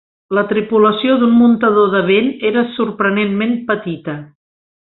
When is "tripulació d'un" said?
0.51-1.35